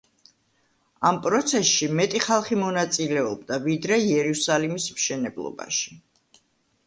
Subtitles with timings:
[1.09, 5.99] ამ პროცესში მეტი ხალხი მონაწილეობდა, ვიდრე იერუსალიმის მშენებლობაში.